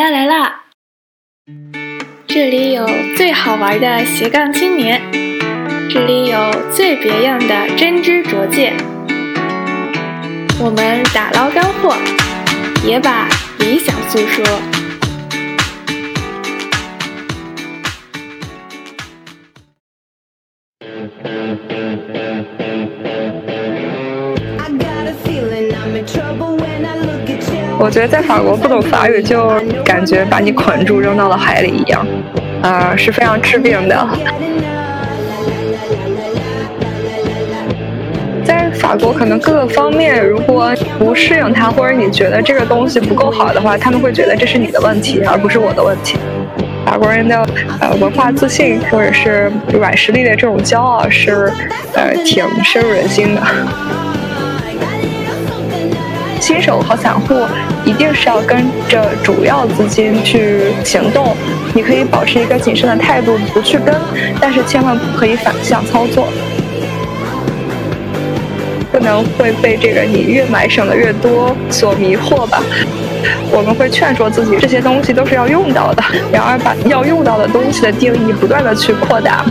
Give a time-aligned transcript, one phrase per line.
[0.00, 0.62] 啦来啦！
[2.26, 4.98] 这里有最好玩的斜杠青年，
[5.90, 6.38] 这里有
[6.74, 8.74] 最别样的真知灼见。
[10.58, 11.94] 我们打捞干货，
[12.82, 14.79] 也把理想诉说。
[27.82, 29.50] 我觉得在法国不懂法语就
[29.82, 32.06] 感觉把你捆住扔到了海里一样，
[32.62, 34.08] 啊，是非常致命的。
[38.44, 46.18] 在法国可能各个方面，如果不适应它，或者你觉得这个东西不够好的话，他们会觉得这是你的问题，而不是我的问题。
[46.84, 47.46] 法国人的
[47.80, 51.50] 呃文化自信或者是软实力的这种骄傲是
[51.94, 53.40] 呃挺深入人心的。
[56.40, 57.46] 新手和散户
[57.84, 61.36] 一定是要跟着主要资金去行动。
[61.74, 63.94] 你可以保持一个谨慎的态度，不去跟，
[64.40, 66.26] 但是千万不可以反向操作，
[68.90, 72.60] 不能会被这个你越买省的越多所迷惑吧。
[73.52, 76.02] 我们会劝说自己，这些东西都是要用到的，
[76.32, 79.44] 然而把要用到的东西的定义不断的去扩大。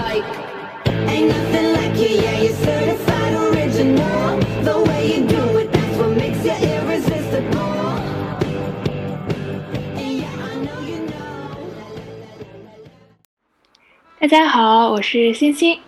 [14.22, 15.80] 大家好，我是欣欣。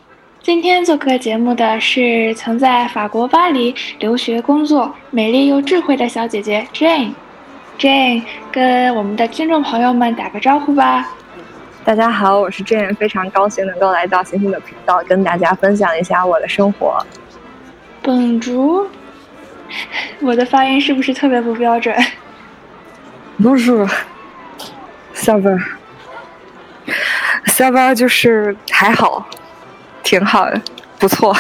[0.42, 7.12] 今天做客节目的是曾在法国巴黎留学工作、美丽又智慧的小姐姐 Jane。
[7.78, 11.10] Jane，跟我们的听众朋友们打个招呼吧。
[11.84, 17.06] 大家好，我是 Jane，非常高兴能够来到星星的频道，跟大家分享一下我的生活。
[18.02, 18.88] 本竹，
[20.22, 21.94] 我的发音是不是特别不标准？
[23.44, 23.86] 不是，
[25.12, 25.60] 下班。
[27.46, 29.26] 下班就是还好，
[30.04, 30.62] 挺好的，
[30.98, 31.36] 不错。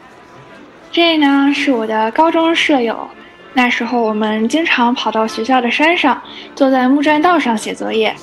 [0.90, 3.08] 这呢是我的高中舍友，
[3.52, 6.20] 那时候我们经常跑到学校的山上，
[6.54, 8.14] 坐在木栈道上写作业。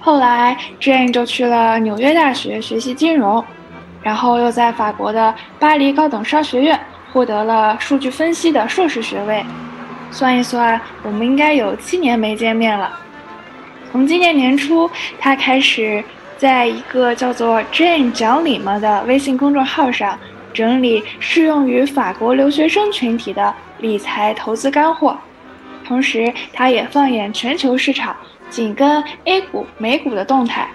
[0.00, 3.44] 后来 Jane 就去了纽约大学学习金融，
[4.02, 6.80] 然后又在法国的巴黎高等商学院
[7.12, 9.44] 获得了数据分析的硕士学位。
[10.10, 12.98] 算一算，我们应该有七年没见面了。
[13.92, 16.02] 从今年年初，他开始。
[16.36, 20.18] 在一个叫做 Jane 讲理嘛的微信公众号上，
[20.52, 25.16] 整理适用于法国留学生群体的理财投资干货。
[25.86, 28.14] 同时，他也放眼全球市场，
[28.50, 30.68] 紧跟 A 股、美股的动态。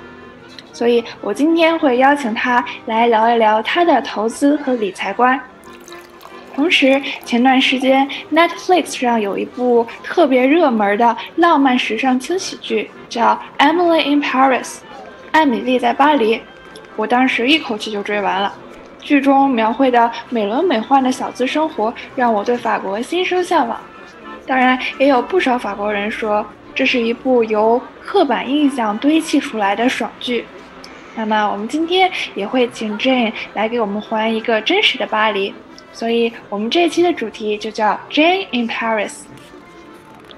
[0.73, 5.39] 所以我今天会邀请他来聊一聊他的投资和理财观。
[6.55, 14.63] 同时，前段时间 Netflix 上有一部特别热门的浪漫时尚轻喜剧，叫《Emily in Paris》。
[15.31, 16.41] 艾米丽在巴黎，
[16.95, 18.53] 我当时一口气就追完了。
[18.99, 23.79] 剧中描绘的美轮美奂的小资生活，让我对法国心生向往。
[24.45, 30.45] 当然，也有不少法国人说这是一部由刻板印象堆砌出来的爽剧。
[31.15, 35.53] 那么，我们今天也会请 Jane 来给我们还一个真实的巴黎。
[35.93, 39.21] 所以，我们这期的主题就叫 Jane in Paris。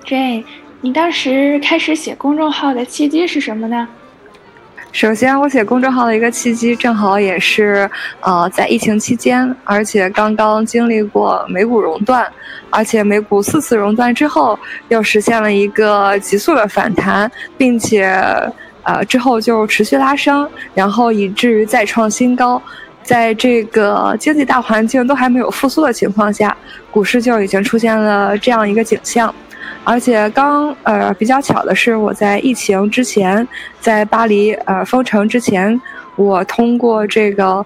[0.05, 0.43] Jane，
[0.81, 3.87] 你当时开始写公众号的契机是什么呢？
[4.93, 7.89] 首先，我写公众号的一个契机，正好也是，
[8.21, 12.31] 呃，在疫情期间，而且刚刚经历过美股熔断，
[12.69, 14.57] 而且美股四次熔断之后，
[14.89, 18.05] 又实现了一个急速的反弹，并且，
[18.83, 22.61] 呃，之后就持续拉升，然后以至于再创新高，
[23.01, 26.55] 在这个经济大环境都还没有复苏的情况下，
[26.91, 29.33] 股市就已经出现了这样一个景象。
[29.83, 33.47] 而且刚呃比较巧的是，我在疫情之前，
[33.79, 35.79] 在巴黎呃封城之前，
[36.15, 37.65] 我通过这个，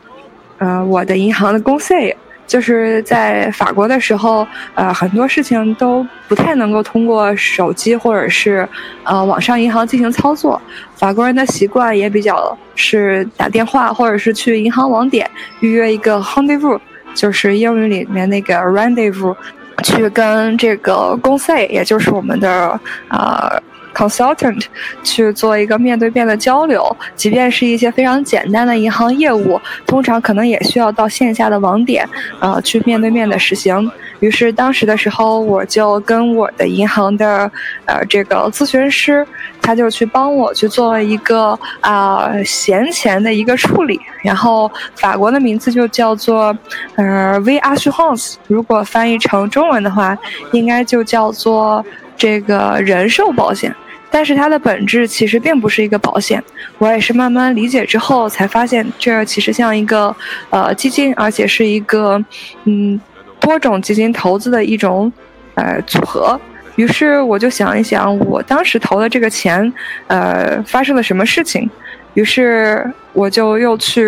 [0.58, 2.16] 呃我的银行的公 C，
[2.48, 8.68] 就是在法国的时候，呃很多事情都不太能够通过手机或者是
[9.04, 10.60] 呃网上银行进行操作。
[10.96, 15.30] 法国人的习惯也比较是打电话或者是去银行网点
[15.60, 16.80] 预约一个 rendezvous，
[17.14, 19.36] 就是英语里面那个 rendezvous。
[19.84, 23.52] 去跟这个公司，也就是我们的啊
[23.94, 24.64] consultant
[25.04, 32.08] 去做一个面对面的交流，即便是一些非常简单的银行业务，通常可能也需要到线下的网点，
[32.40, 33.90] 啊，去面对面的实行。
[34.20, 37.50] 于是当时的时候，我就跟我的银行的
[37.86, 39.26] 呃这个咨询师，
[39.62, 46.58] 他就去帮我去做了一个啊闲钱的一个处理，然后法国的名字就叫做
[46.96, 50.18] 呃 V Assurance，如果翻译成中文的话，
[50.52, 51.86] 应该就叫做
[52.16, 53.76] 这个人寿保险。
[54.10, 56.42] 但是它的本质其实并不是一个保险。
[56.78, 60.16] 我也是慢慢理解之后才发现，这其实像一个
[60.50, 62.18] 呃基金，而且是一个
[62.64, 63.00] 嗯
[63.40, 65.12] 多种基金投资的一种
[65.56, 66.40] 呃组合。
[66.76, 69.74] 于是我就想一想，我当时投的这个钱，
[70.06, 71.68] 呃，发生了什么事情？
[72.14, 74.04] 于是我就又去，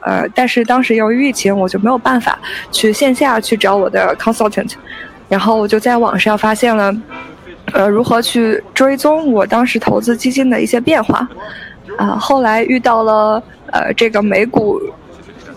[0.00, 2.38] 呃，但是当时由于疫情，我就没有办法
[2.72, 4.72] 去线下去找我的 consultant，
[5.28, 6.94] 然后我就在网上发现了，
[7.72, 11.28] 呃，如何去追踪我当时投资基金的一些变化，
[11.98, 14.80] 啊，后来遇到了，呃，这个美股，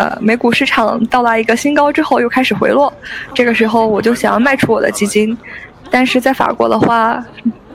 [0.01, 2.91] 呃，美股市场到达一个新高之后又开始回落，
[3.35, 5.37] 这个时候我就想要卖出我的基金。
[5.91, 7.23] 但是在法国的话，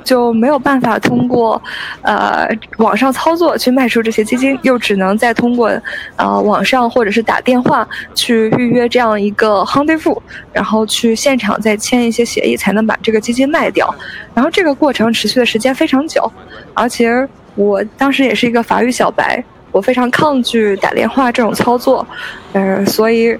[0.03, 1.63] 就没有办法通过，
[2.03, 5.71] 呃，网上操作去卖出这些基金，又只能再通过，
[6.17, 10.19] 呃，网上或者是打电话去预约这样一个 rendezvous，
[10.53, 13.95] 然后去现场再签一些协议，才能把这个基金卖掉。
[14.35, 16.29] 然后这个过程持续的时间非常久，
[16.75, 22.07] 而且我当时也是一个法语小白，我非常抗拒打电话这种操作，
[22.53, 23.37] 呃，所以，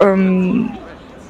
[0.00, 0.68] 嗯。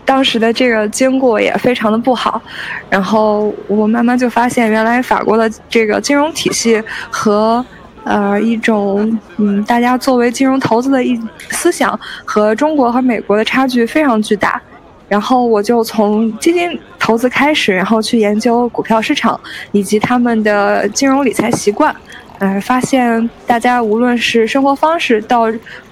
[0.03, 2.43] 当时的这个经过也非常的不好，
[2.89, 7.65] 然后我慢慢就发现，原来法国的这个金融体系和
[8.03, 11.17] 呃一种嗯大家作为金融投资的一
[11.51, 14.61] 思想和中国和美国的差距非常巨大。
[15.07, 19.39] 然后我就从基金投资开始，然后去研究股票市场
[19.71, 21.95] 以及他们的金融理财习惯，
[22.41, 25.45] 呃，发现大家无论是生活方式到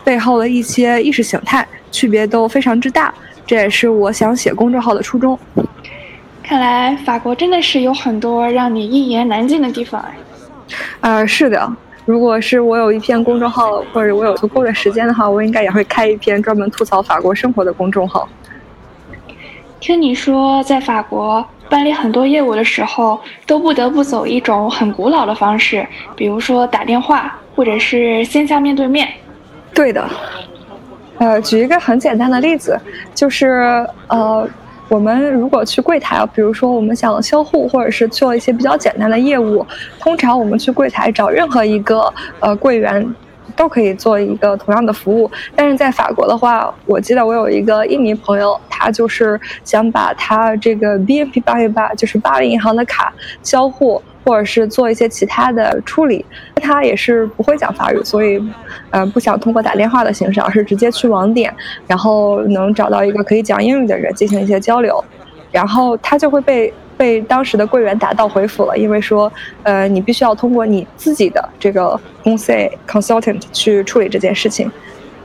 [0.03, 3.13] 背后的一些意识形态区别都非常之大。
[3.47, 5.39] 这也是我想写公众号的初衷。
[6.43, 10.17] 看来法国真的是有很多让你一言难尽的地方哎。
[11.01, 11.71] 啊，是的。
[12.07, 18.27] 如果是我有一篇公众号，或者我有足够的时间的话，我应该也会开一篇专门吐槽法国生活的公众号。
[19.81, 25.87] 听你说，在法国办理很多业务的时候，都不得不走一种很古老的方式，
[26.17, 29.09] 比如说打电话，或者是线下面对面。
[29.75, 30.09] 对的。
[31.19, 32.79] 呃，举一个很简单的例子，
[33.15, 34.49] 就是呃，
[34.89, 39.67] 我们如果去柜台，比如说我们想销户或者是做一些比较简单的业务，
[39.99, 43.05] 通常我们去柜台找任何一个呃柜员，
[43.59, 45.31] 都可以做一个同样的服务。
[45.55, 53.13] 但是在法国的话，我记得我有一个印尼朋友，他就是想把他这个 BNP 八月八，就是巴黎银行的卡
[53.43, 54.01] 销户。
[54.25, 56.23] 或者是做一些其他的处理，
[56.57, 58.39] 他也是不会讲法语，所以，
[58.91, 61.51] 呃，不想通过打电话的形式，而是直接去网点，
[61.87, 65.03] 然后能找到一个可以讲英语的人进行一些交流，
[65.51, 72.53] 然后他就会被被当时的柜员打道回府了，因为说，呃，你必须要通过你自己的这个公司
[72.87, 74.71] consultant 去处理这件事情，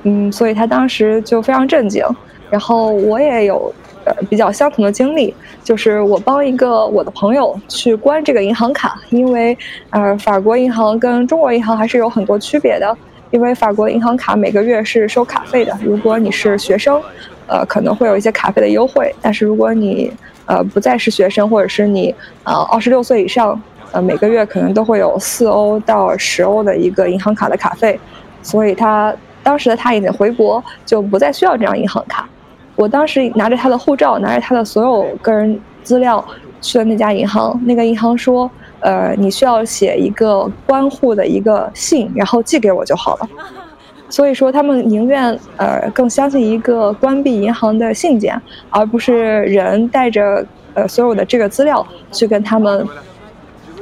[0.04, 2.06] 嗯，所以他当时就非常震惊，
[2.50, 3.74] 然后我也有。
[4.06, 5.34] 呃，比较相同的经历，
[5.64, 9.58] 就是我帮一个我的朋友去关这个银行卡，因为
[9.92, 12.98] 呃，法国银行跟中国银行还是有很多区别的。
[13.33, 17.01] 因为法国银行卡每个月是收卡费的，如果你是学生，
[17.47, 19.12] 呃，可能会有一些卡费的优惠。
[19.19, 20.13] 但是如果你
[20.45, 22.13] 呃不再是学生，或者是你
[22.44, 23.59] 呃二十六岁以上，
[23.91, 28.00] 呃，每个月可能都会有四欧到十欧的一个银行卡的卡费。
[28.44, 32.30] 所以他当时的他已经回国，就不再需要这张银行卡。
[32.75, 36.24] 我当时拿着他的护照，拿着他的所有个人资料
[36.62, 37.59] 去了那家银行。
[37.66, 38.49] 那个银行说
[38.83, 43.30] ：“呃，你需要写一个关户的一个信，然后寄给我就好了。
[44.09, 52.85] ”所以说，他们宁愿呃更相信一个关闭银行的信件，而不是人带着呃所有的这个资料去跟他们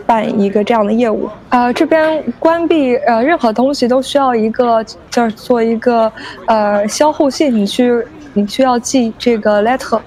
[0.06, 1.28] 办一个这样的业务。
[1.50, 6.10] 呃，这边关闭呃任何东西都需要一个叫做一个
[6.46, 8.06] 呃销户信，你去。
[8.34, 10.00] 你需要寄这个 letter，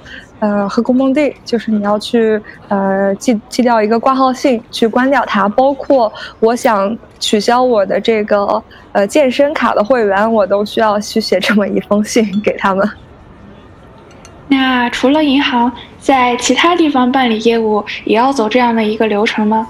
[0.44, 5.48] 呃，和公蒙 day，就是你要去呃寄寄掉一个挂号信，去关掉它。
[5.48, 12.86] 包括我想取消我的这个呃健身卡的会员，我都需要去写这么一封信给他们。
[14.48, 19.66] 那除了银行，在其他地方办理业务也要走这样的一个流程吗？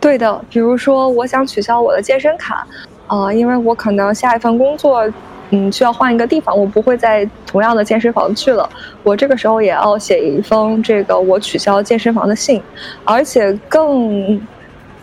[0.00, 2.66] 对的，比如说我想取消我的健身卡，
[3.06, 5.08] 啊，因为我可能下一份工作。
[5.54, 8.66] 嗯，需要换一个地方，我不会在同样的健身房去了。
[9.02, 12.62] 我这个时候也要写一封这个我取消健身房的信，
[13.04, 14.40] 而且更，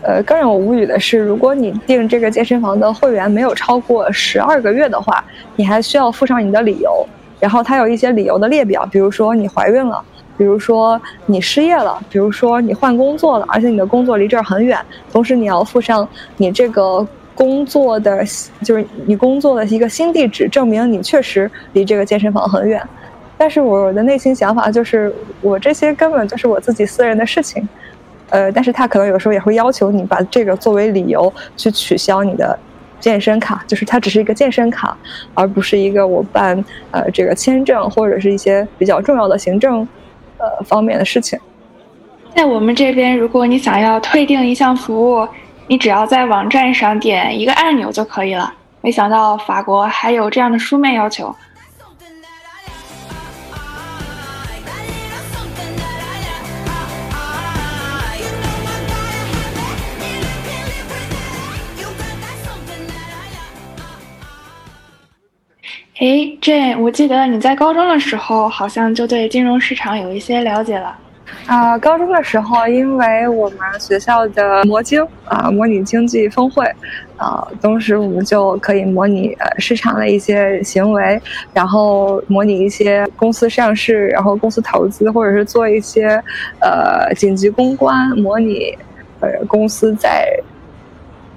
[0.02, 7.06] 呃，更让我无语的是，如果你订这个健身房的会员没有超过十二个月的话，你还需要附上你的理由。
[7.38, 10.02] 然后它有一些理由的列表，比如说你怀孕了，
[10.36, 14.76] 比如说你失业了，比如说你换工作了，而且你的工作离这儿很远，
[15.12, 17.06] 同时你要附上你这个。
[17.34, 18.24] 工作的
[18.62, 22.82] 就是你工作的一个新地址，证明你确实离这个健身房很远。
[23.38, 25.10] 但是我的内心想法就是，
[25.40, 27.66] 我这些根本就是我自己私人的事情，
[28.28, 32.58] 呃，但是他可能有时候也会要求你把这个作为理由去取消你的
[33.00, 34.94] 健身卡，就是它只是一个健身卡，
[35.32, 39.88] 而不是一个我办呃这个签证或者是一些比较重要的行政
[40.36, 41.38] 呃方面的事情。
[42.36, 45.26] 在我们这边，如果你想要退订一项服务，
[45.70, 48.52] 你只要在网站上点一个按钮就可以了。
[48.80, 51.32] 没想到法国还有这样的书面要求。
[66.00, 66.06] 哎
[66.40, 70.98] ，Jane，我记得你在高中的时候好像就对金融市场有一些了解了。
[71.46, 76.64] 啊，高中的时候，因为我们学校的魔晶啊，模拟经济峰会，
[77.16, 81.20] 啊，当时我们就可以模拟呃市场的一些行为，
[81.52, 86.22] 然后模拟一些公司上市，然后公司投资，或者是做一些
[86.60, 88.76] 呃紧急公关，模拟
[89.20, 90.28] 呃公司在。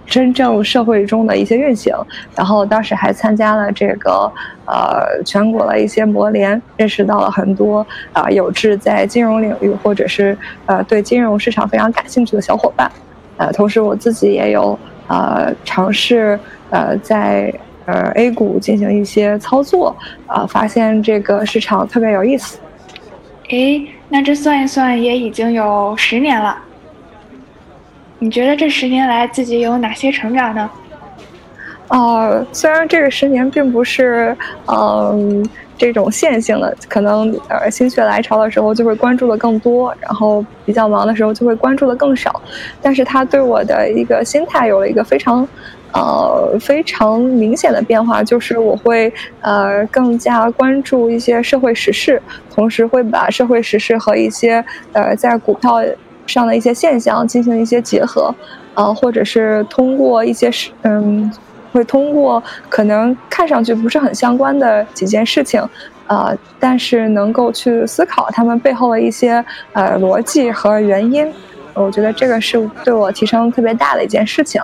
[0.05, 1.95] 真正社会中的一些运行，
[2.35, 4.31] 然后当时还参加了这个
[4.65, 12.91] 呃全国的一些模联，认识到了很多啊有志在金融领域或者是呃对金融市场非常感兴趣的小伙伴，
[13.37, 17.53] 呃，同时我自己也有呃尝试呃在
[17.85, 19.95] 呃 A 股进行一些操作，
[20.27, 22.59] 啊，发现这个市场特别有意思。
[23.49, 26.57] 诶，那这算一算也已经有十年了。
[28.23, 30.69] 你觉得这十年来自己有哪些成长呢？
[31.89, 34.33] 呃，虽然这个十年并不是
[34.65, 35.45] 嗯
[35.77, 42.41] 这种线性的，可能呃心血来潮的时候就会关注的更多，然后比较忙的时候就会关注的更少，
[42.81, 45.45] 但是它对我的一个心态有了一个非常
[45.91, 49.11] 呃非常明显的变化，就是我会
[49.41, 54.63] 呃更加关注一些社会时事，同时会把社会时事和一些
[54.93, 55.83] 呃在股票。
[56.25, 58.33] 上的一些现象进行一些结合，
[58.75, 61.31] 呃，或者是通过一些事，嗯，
[61.71, 65.61] 会通过可能看上去不是很相关的几件事情，
[66.07, 71.31] 呃，但是能够去思考他们背后的一些呃逻辑和原因，
[71.73, 74.61] 我觉得这个是对我提升特别大的一件事情，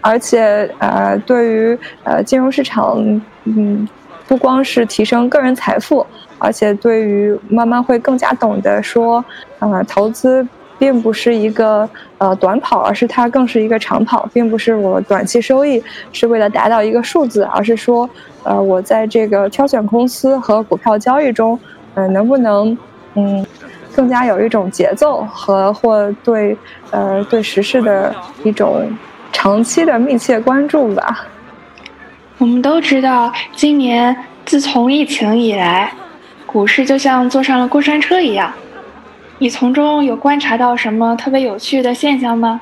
[0.00, 2.96] 而且呃，对于呃金融市场，
[3.44, 3.88] 嗯，
[4.26, 6.06] 不光是提升个人财富。
[6.38, 9.24] 而且对于慢慢会更加懂得说，
[9.58, 10.46] 呃，投资
[10.78, 18.08] 并不是一个呃短跑，而是它更是一个长跑，并不是我短期收益是为了达到一个数字，而是说，
[18.44, 21.58] 呃，我在这个挑选公司和股票交易中，
[21.94, 22.78] 嗯，能不能
[23.14, 23.44] 嗯
[23.94, 26.56] 更加有一种节奏和或对
[26.92, 28.14] 呃对时事的
[28.44, 28.88] 一种
[29.32, 31.26] 长期的密切关注吧。
[32.38, 35.92] 我们都知道，今年自从疫情以来。
[36.48, 38.50] 股市就像坐上了过山车一样，
[39.36, 42.58] 你从中有观察到什么特别有趣的现象吗？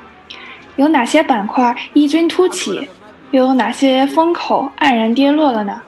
[0.75, 2.89] 有哪些板块异军突起，
[3.31, 5.81] 又有哪些风口黯然跌落了呢？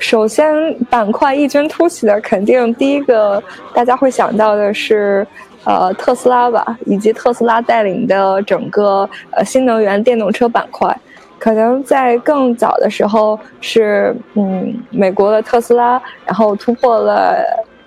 [0.00, 0.44] 首先，
[0.90, 3.40] 板块异军突起的，肯定第一个
[3.72, 5.24] 大家会想到的是，
[5.62, 10.92] 呃，特斯拉吧，以及特斯拉带领的整个呃新能源电动车板块。
[11.42, 17.44] 可能在更早的时候是，嗯，美国的特斯拉，然后突破了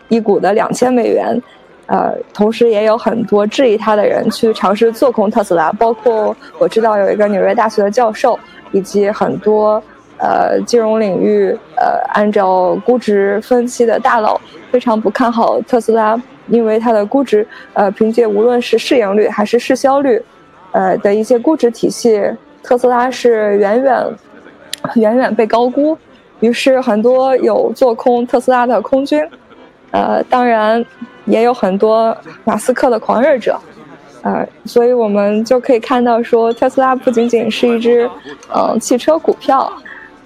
[0.09, 1.41] 一股的两千美元，
[1.85, 8.37] 呃，同时也有很多质疑他的人去尝试做空特斯拉，包括我知道有一个纽约大学的教授，
[8.73, 9.81] 以及很多
[10.17, 14.37] 呃金融领域呃按照估值分析的大佬
[14.69, 20.21] 非常不看好特斯拉，因为它的估值呃凭借无论是市盈率还是市销率，
[20.73, 22.21] 呃的一些估值体系。
[22.65, 24.03] 特斯拉是远远、
[24.95, 25.95] 远远被高估，
[26.39, 29.23] 于是很多有做空特斯拉的空军，
[29.91, 30.83] 呃，当然
[31.25, 33.55] 也有很多马斯克的狂热者，
[34.23, 38.09] 呃，所以我们就可以看到说，特斯拉不仅仅是一只，
[38.51, 39.71] 呃，汽车股票，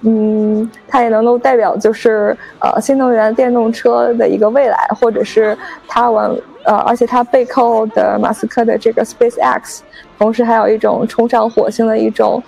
[0.02, 9.80] 嗯，它也能够代表就是呃新能源电动车的一个未来，或者是它往呃，而且它背靠的马斯克的这个 SpaceX。
[10.18, 12.42] 同时还有一种冲上火星的一种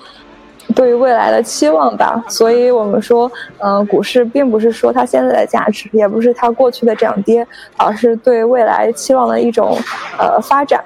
[0.74, 7.46] 对于未来的期望吧，所以我们说，嗯，股市并不是说它现在的价值，也不是它过去的涨跌，
[7.78, 9.76] 而是对未来期望的一种
[10.18, 10.84] 呃发展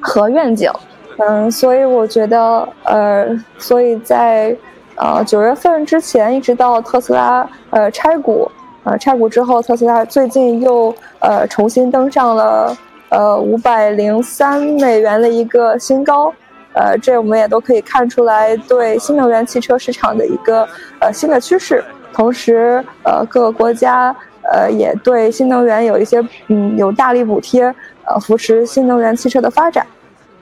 [0.00, 0.70] 和愿景。
[1.18, 3.26] 嗯，所以我觉得，呃，
[3.58, 4.56] 所以在
[5.00, 8.50] 呃九月份之前，一直到特斯拉呃拆股，
[8.84, 12.76] 呃拆股之后，特斯拉最近又呃重新登上了。
[13.08, 16.32] 呃，五百零三美元的一个新高，
[16.74, 20.64] 呃，这我们也都可以看出来对新能源汽车市场的一个
[21.00, 21.82] 呃新的趋势。
[22.12, 24.14] 同时，呃，各个国家
[24.52, 27.64] 呃，也对新能源有一些嗯有大力补贴，
[28.04, 29.84] 呃，扶持新能源汽车的发展。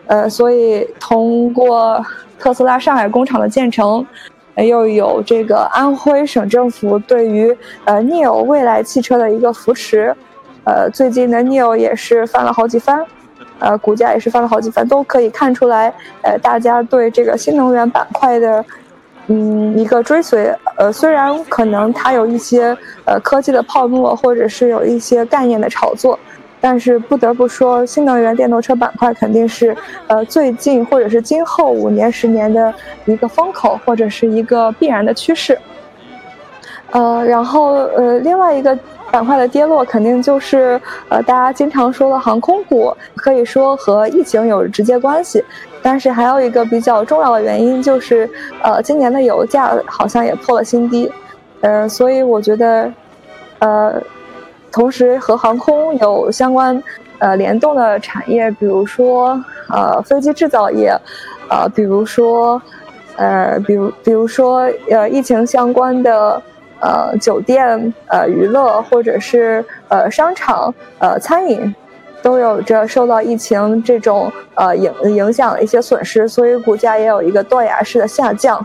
[0.06, 2.04] 呃，所以通过
[2.38, 4.06] 特斯拉上海工厂的建成，
[4.66, 10.14] 又有这个安徽省政府对于呃 Neo 未来汽车的一个扶持，
[10.64, 13.04] 呃，最近的 Neo 也是翻了好几番，
[13.58, 18.64] 呃，股价也是翻了好几番，都可以看出来，呃，大家对这个新能源板块的
[19.28, 26.18] 嗯一个追随，呃，虽然可能它有一些呃科技的泡沫，或者是有一些概念的炒作。
[26.60, 29.76] 但是不得不说，新能源电动车板块肯定是，
[30.08, 32.74] 呃，最近或者是今后五年、十年的
[33.04, 35.56] 一个风口，或者是一个必然的趋势。
[36.90, 38.76] 呃，然后呃，另外一个
[39.10, 45.44] 板块的跌落，肯定就是呃，大家经常说的航空股，可以说和疫情有直接关系。
[45.80, 48.28] 但是还有一个比较重要的原因，就是
[48.62, 51.12] 呃，今年的油价好像也破了新低，
[51.60, 52.92] 呃，所以我觉得，
[53.60, 54.02] 呃。
[54.70, 56.82] 同时和航空有相关，
[57.18, 60.94] 呃联动的产业，比如说呃飞机制造业，
[61.48, 62.60] 呃比如说，
[63.16, 66.40] 呃比如比如说呃疫情相关的
[66.80, 71.74] 呃酒店呃娱乐或者是呃商场呃餐饮，
[72.22, 78.64] 都有着受到疫情这种呃影影响的一些损失，所以股价也有一个断崖式的下降。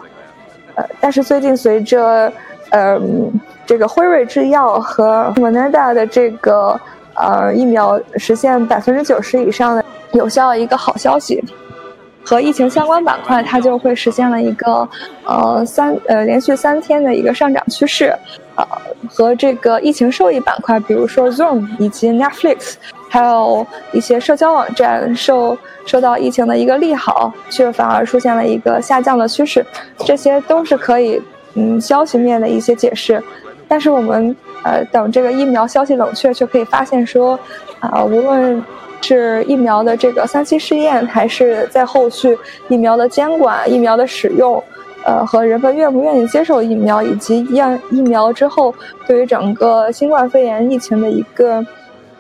[0.76, 2.32] 呃但是最近随着
[2.72, 3.32] 嗯。
[3.66, 6.80] 这个辉瑞制药和 Moderna 的这个
[7.16, 11.44] 呃疫苗实现百分之九十以上的有效，一个好消息，
[12.26, 14.88] 和疫情相关板块它就会实现了一个
[15.26, 18.14] 呃三呃连续三天的一个上涨趋势，
[18.56, 18.68] 呃
[19.10, 22.76] 和这个疫情受益板块，比如说 Zoom 以及 Netflix，
[23.10, 29.66] 还有一些社交网站受受到疫情的一个利好，却反而出现了一个下降的趋势，
[30.00, 31.22] 这些都是可以
[31.56, 33.22] 嗯消息面的一些解释。
[33.74, 37.40] 但是我们呃等这个疫苗消息冷却，却可以发现说，
[37.80, 38.64] 啊，无论
[39.02, 42.38] 是疫苗的这个三期试验，还是在后续
[42.70, 44.64] 疫苗的监管、疫苗的使用，
[45.04, 48.72] 呃，和人们愿不愿意接受疫苗，以及验疫苗之后
[49.08, 51.66] 对于整个新冠肺炎疫情的一个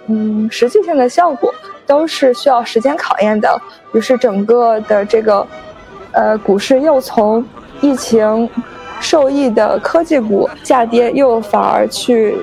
[0.08, 1.54] 嗯实际性的效果，
[1.86, 3.62] 都是需要时间考验的。
[3.92, 5.46] 于是整个的这个
[6.14, 7.46] 呃股市又从
[7.80, 8.50] 疫情。
[9.00, 12.36] 受益的科技股下跌，又反而去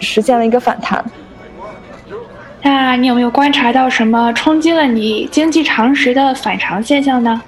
[0.00, 1.04] 实现了一个反弹。
[2.62, 7.42] 那你有没有观察到什么冲击了你经济常识的反常现象呢？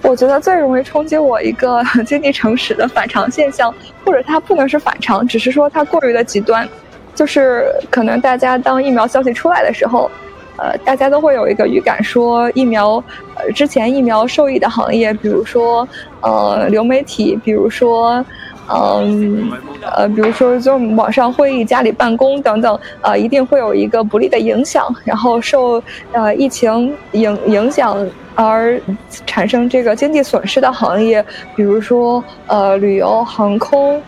[0.00, 6.66] 我觉得最容易冲击我一个经济常识的反常现象，或者它不能是反常，只是说它过于的极端，
[7.14, 10.10] 就是可能大家当疫苗消息出来的时候。
[10.58, 13.02] 呃，大家都会有一个预感，说疫苗，
[13.36, 15.88] 呃，之前疫苗受益的行业，比如说，
[16.20, 18.24] 呃，流媒体，比如说，
[18.68, 19.50] 嗯，
[19.96, 24.92] 呃，比如说就网上会议、家里办公等等，呃，一定会有一个不利的影响。
[25.04, 27.96] 然后受呃疫情影影响
[28.34, 28.80] 而
[29.24, 34.02] 产生这个经济损失的行业，比如说呃旅游、航空，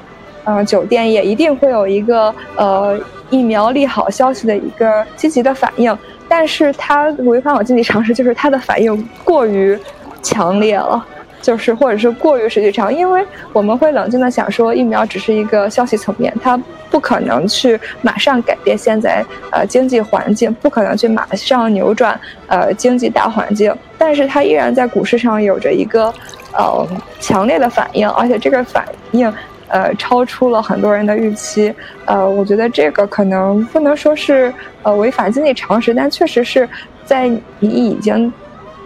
[0.45, 2.99] 呃酒店，也一定会有一个呃
[3.31, 5.97] 疫苗利好消息的一个积极的反应。
[6.31, 9.77] 但是它违反我经济常识，就是它的反应过于
[10.23, 11.05] 强烈了，
[11.43, 16.57] 就是或者是过于实际上，因为我们会冷静的想说，疫苗只是一个消息层面，它
[16.89, 26.15] 不可能去马上改变现在呃经济环境，不可能去马上扭转呃经济大环境，但是它依然在股市上有着一个
[26.53, 26.87] 呃
[27.19, 29.33] 强烈的反应，而且这个反应。
[29.71, 31.73] 呃，超出了很多人的预期。
[32.05, 34.53] 呃，我觉得这个可能不能说是
[34.83, 36.69] 呃违反经济常识，但确实是
[37.05, 37.29] 在
[37.59, 38.33] 你已经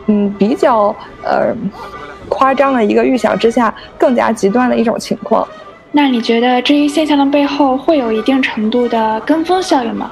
[0.07, 0.95] 嗯比较
[1.25, 1.55] 呃
[2.29, 5.47] 夸张的一个预想之下，更加极端的一种情况。
[5.91, 10.11] 那你觉得这一现象的背后会有一定程度的跟风效应吗？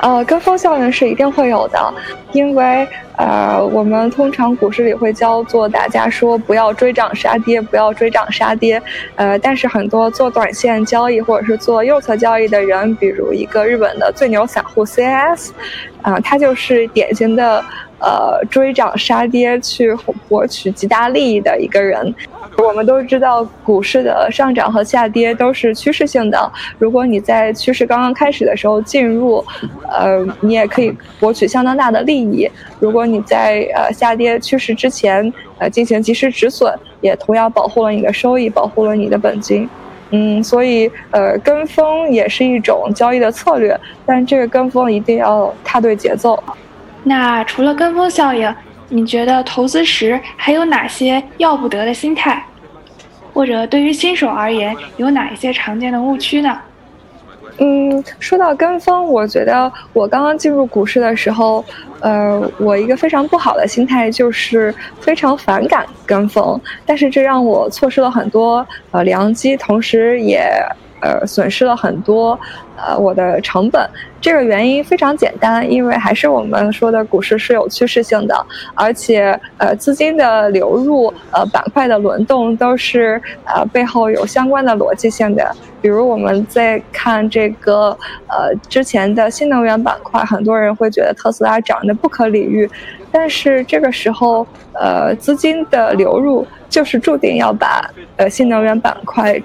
[0.00, 1.94] 呃，跟风效应是一定会有的，
[2.32, 2.86] 因为
[3.16, 8.80] 呃，我们通常股市里会教做大家说不要追涨杀跌，不要追涨杀跌。
[9.16, 15.50] 呃，但是很多做短线交易或者是做右侧交易的人，比如一个日本的最牛散户 CS，
[16.00, 17.62] 啊，他就是典型的
[18.00, 19.94] 呃追涨杀跌去
[20.28, 22.14] 博取极大利益的一个人。
[22.58, 26.52] 我们都知道，股市的上涨和下跌都是趋势性的。
[26.78, 29.42] 如果你在趋势刚刚开始的时候进入，
[29.88, 32.50] 呃，你也可以博取相当大的利益。
[32.78, 39.66] 如果你在呃下跌趋势之前，呃进行及时止损，也同样保护了你的收益，保护了你的本金。
[40.10, 46.42] 嗯，所以呃跟风也是一种交易的策略，但这个跟风一定要踏对节奏。
[47.02, 48.54] 那除了跟风效应？
[48.92, 52.44] 你觉得投资时还有哪些要不得的心态，
[53.32, 56.58] 或者对于新手而言有哪一些常见的误区呢？
[57.58, 61.64] 嗯，说到跟风，我觉得我刚刚进入股市的时候，
[62.00, 70.50] 呃，我一个非常不好的心态就是非常反感跟风，但是这让我错失了很多呃良机，同时也。
[71.00, 72.38] 呃，损失了很多，
[72.76, 73.88] 呃，我的成本。
[74.20, 85.50] 这个原因非常简单，因为还是我们说的股市是有趋势性的，而且呃，资金的流入，呃，板块的轮动都是呃背后有相关的逻辑性的。
[85.80, 92.70] 比如我们在看这个呃之前的新能源板块，很多人会觉得特斯拉涨得不可理喻，
[93.10, 99.40] 但是这个时候呃资金的流入就是注定要把呃新能源板块。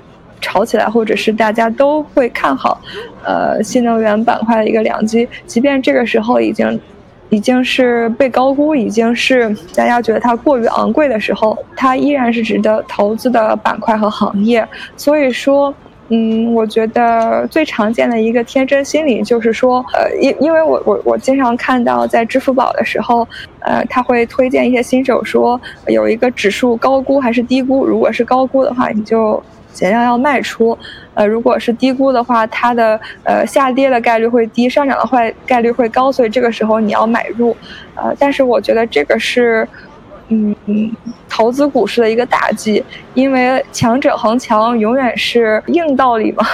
[0.45, 2.79] 炒起来，或者是大家都会看好，
[3.23, 5.27] 呃，新能源板块的一个良机。
[5.47, 6.79] 即便这个时候已经，
[7.29, 14.63] 已经是被高估，已经是大家觉得它过于昂贵的时候，它依然是值得投资的板块和行业。
[14.95, 15.73] 所以说，
[16.09, 23.27] 嗯，我觉得最常见的一个天真心理就是说，呃，因因为我我我经常看到在支付宝的时候，
[23.61, 29.41] 呃，他会推荐一些新手说有一个指数高估还是低估，如果是高估的话，你就。
[29.75, 30.75] 尽量要卖出，
[31.13, 37.55] 呃，如果是低估的话，它的呃下跌的概率会低，上涨的坏概率会高，所以这个时候你要买入，
[37.93, 39.67] 呃，但是我觉得这个是，
[40.29, 40.55] 嗯，
[41.29, 42.83] 投资股市的一个大忌，
[43.13, 46.45] 因为强者恒强永远是硬道理嘛。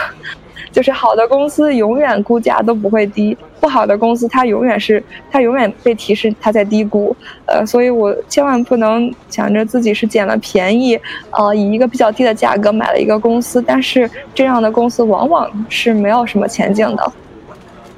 [0.72, 11.00] 就是好的公司永远估价都不会低，不好的公司它永远是它永远被提示它在低估，呃，所以我千万不能想着自己是捡了便宜，
[11.32, 17.12] 呃，以一个比较低的价格买了一个公司，但是这样的公司往往是没有什么前景的，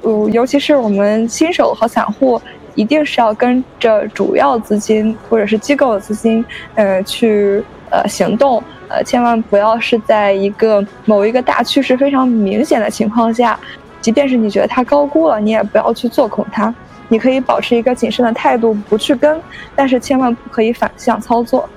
[0.02, 2.40] 嗯，尤其是我们新手和散户，
[2.74, 8.62] 一定是要跟着主要资金或者是机构的资金，呃，去呃行动。
[8.88, 13.58] 呃，千万不要是在一个某一个大趋势非常明显的情况下，
[14.00, 16.72] 即便是你觉得它高估了，你也不要去做空它。
[17.08, 19.40] 你可以保持一个谨慎的态度，不去跟，
[19.74, 21.68] 但是千万不可以反向操作。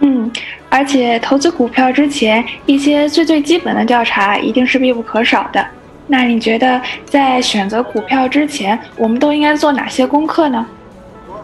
[0.00, 0.30] 嗯，
[0.68, 5.66] 而且投资股票之前，一些最最基本的调查一定是必不可少的。
[6.06, 10.64] 那你觉得在选择股票之前，我们都应该做哪些功课呢？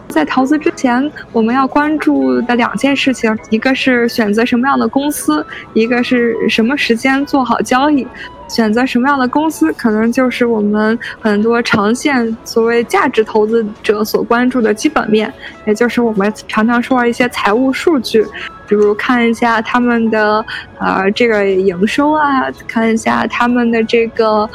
[0.09, 8.05] 在投资之前，我们要关注的两件事情，一个是选择什么样的公司，一个是什么时间做好交易。
[8.53, 15.33] 选择什么样的公司，可能就是我们很多长线所谓价值投资者所关注的基本面，
[15.65, 18.23] 也就是我们常常说一些财务数据，
[18.67, 20.45] 比如看一下他们的
[20.77, 24.47] 呃这个营收啊，看一下他们的这个。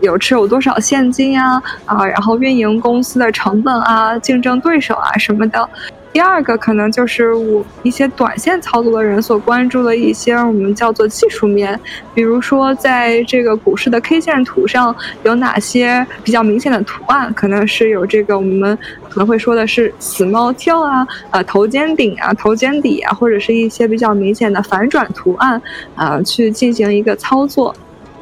[0.00, 1.60] 有持有多少现金呀？
[1.84, 5.68] 啊，然后运营公司的成本啊，竞争对手啊什么的。
[6.12, 11.78] 第二个可能就是我一些短线操作的人所关注的一些我们叫做技术面，
[12.14, 18.76] 比如说在这个股市的 K 线图上有哪些比较明显的图案，可能是有这个我们
[19.08, 25.60] 可能会说的是死猫跳啊，呃头肩顶啊，头肩底啊，或者是一些比较明显的反转图案
[25.94, 27.74] 啊，去进行一个操作。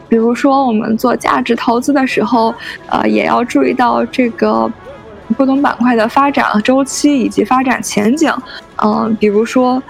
[0.08, 2.54] 比如说，我们做价值投资的时候，
[2.88, 4.70] 呃，也要注意到这个
[5.36, 8.32] 不同板块的发展周期以及发展前景。
[8.82, 9.82] 嗯，比如说，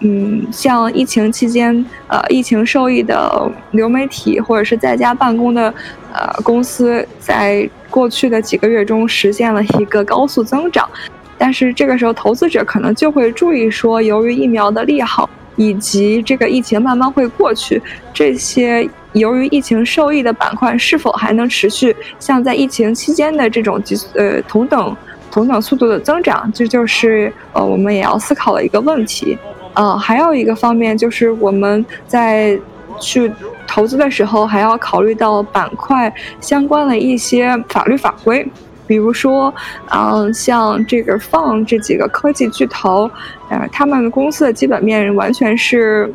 [0.00, 5.72] 嗯，像疫情期间，呃，疫情受益的流媒体或者是在家办公的
[6.12, 10.88] 呃公司，在过去的几个月中实现了一个高速增长。
[11.36, 17.82] 但是这个时候，投资者可能就会注意说，由于疫苗的利好以及这个疫情慢慢会过去，
[18.12, 18.88] 这些。
[19.12, 23.82] 由于疫情受益的板块是否还能持续像在疫情期间的这种
[24.14, 24.96] 呃同等
[25.30, 29.36] 同等速度的增长，这就是呃我们也要思考的一个问题。
[29.74, 32.58] 呃，还有一个方面就是我们在
[33.00, 33.30] 去
[33.66, 38.46] 投资的时候，还要考虑到板块相关的一些法律法规，
[38.86, 39.52] 比如说，
[39.90, 43.10] 嗯，像这个放这几个科技巨头，
[43.48, 46.12] 呃，他们公司的基本面完全是。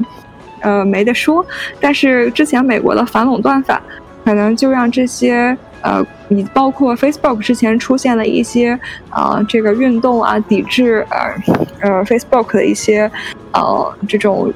[0.61, 1.45] 呃，没得说。
[1.79, 3.81] 但是之前美国的反垄断法，
[4.23, 13.09] 可能就让这些呃，你包括 Facebook 之前出现了一些啊，这个运动啊，抵制呃呃 Facebook 的一些
[13.53, 14.51] 呃这种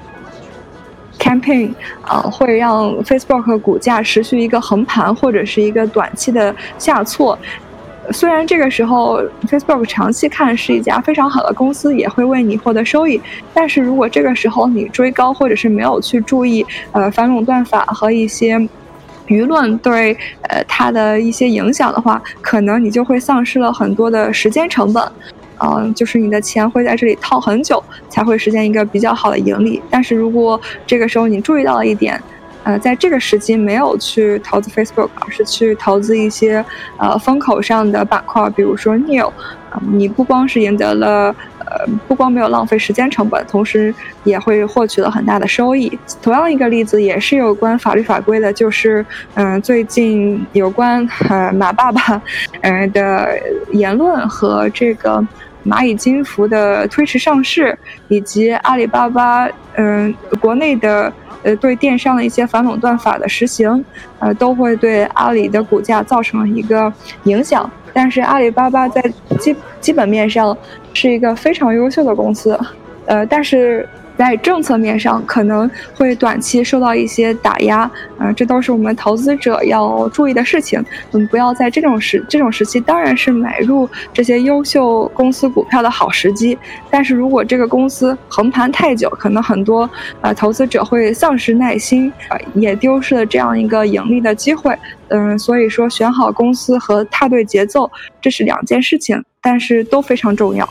[1.20, 7.38] campaign 啊，会让 Facebook 股价持续一个横盘或者是一个短期的下挫。
[8.12, 13.22] 虽然这个时候 Facebook 长期看是一家非常好的公司，也会为你获得收益，
[13.54, 18.58] 但是如果这个时候你追高，或者是没有去注意呃反垄断法和一些
[19.28, 25.04] 舆论对呃它的一些影响的话，可能你就会丧失了很多的时间成本，
[25.60, 29.82] 嗯，就是你的钱会在这里套很久才会实现一个比较好的盈利。
[29.90, 32.20] 但是如果这个时候你注意到了一点，
[32.64, 36.64] 呃，在这个时机没有去投资 Facebook，而是去投资一些
[36.98, 39.28] 呃风口上的板块，比如说 New，
[39.70, 41.36] 啊，你不光是赢得了。
[41.72, 43.94] 呃，不光没有浪费时间成本，同时
[44.24, 46.00] 也会获取了很大的收益。
[46.20, 52.20] 同样一个例子也是有关法律法规的，就是嗯，最近有关呃马爸爸
[52.62, 53.40] 嗯的
[53.72, 55.24] 言论和这个
[55.64, 63.84] 蚂蚁金服的推迟上市，以及阿里巴巴嗯国内的呃对电商的一些反垄断法的实行，
[64.20, 66.92] 呃都会对阿里的股价造成一个
[67.24, 67.70] 影响。
[67.94, 69.02] 但是阿里巴巴在
[69.40, 70.56] 基基本面上
[70.94, 72.58] 是一个非常优秀的公司，
[73.06, 73.88] 呃，但是
[74.20, 80.84] 在政策面上可能会短期受到一些打压，嗯，这都是我们投资者要注意的事情。
[81.14, 86.58] 嗯，不要在这种时这种时期，当然是买入这些优秀公司股票的好时机。
[86.90, 94.78] 但是如果这个公司横盘太久，可能很多呃投资者会丧失耐心，呃，也丢失了这样一个盈利的机会。
[95.08, 100.68] 嗯，所以说选好公司和踏对节奏，这是两件事情，但是都非常重要。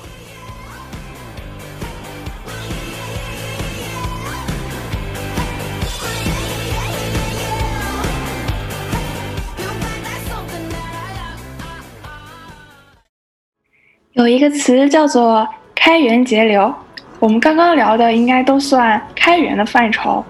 [14.18, 16.74] 有一个词叫做开源节流，
[17.20, 20.24] 我们刚刚聊的应该都算开源的范畴。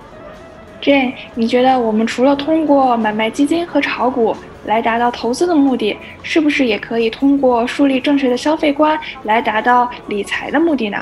[0.82, 10.98] Jane，你觉得我们除了通过买卖基金和炒股来达到投资的目的，是不是也可以通过树立正确的消费观来达到理财的目的呢？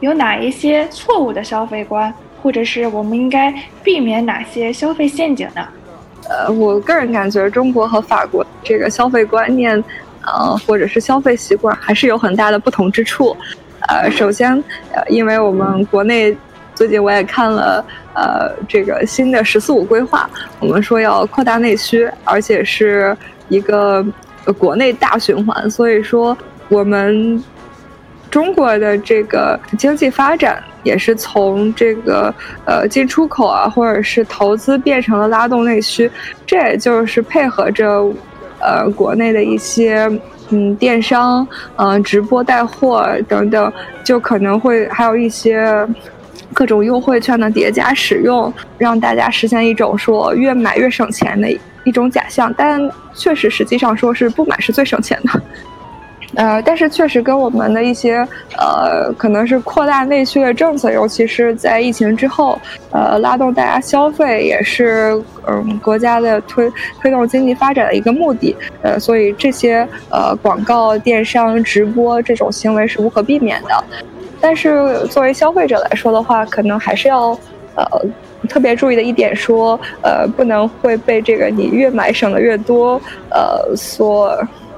[0.00, 3.54] 有哪一些错误的消费观，或者是我们应该
[3.84, 5.68] 避免哪些消费陷阱呢？
[6.28, 9.82] 呃，我个人感觉中国和法国这个消费观念，
[10.38, 13.36] 呃，或者是消费习惯还是有很大的不同之处。
[13.88, 14.52] 呃，首先，
[14.92, 16.36] 呃，因为我们国内。
[16.72, 23.14] 最近我也看了，呃，这个新的“十四五”规划，我们说要扩大内需，而且是
[23.50, 24.02] 一个
[24.56, 25.70] 国内大循环。
[25.70, 26.34] 所以说，
[26.70, 27.44] 我们
[28.30, 36.10] 中国的这个经济发展也是从这个呃进出口啊，或者是投资变成了拉动内需。
[36.46, 38.10] 这也就是配合着
[38.60, 40.10] 呃国内的一些
[40.50, 41.46] 嗯电商、
[41.76, 43.72] 嗯直播带货等等，
[44.04, 45.86] 就可能会还有一些。
[46.52, 51.48] 各种优惠券的叠加使用，让大家实现一种说越买越省钱的
[51.84, 55.40] 一种假象，但确实实际上说是不买是最省钱的。
[56.36, 62.56] 呃，但是确实跟我们的一些呃，可能是扩大内需的政策，尤其是在疫情之后，
[62.92, 68.54] 呃，拉动大家消费，也是嗯国家的推推动经济发展的一个目的。
[68.82, 73.84] 呃，所以这些呃广告、电商、直播这种行为是无可避免的。
[74.40, 77.36] 但是作为消费者来说的话，可能还是要，
[77.74, 77.84] 呃，
[78.48, 84.32] 特别注意的一点说，呃，不能会被这个你越买省的越多，呃，所。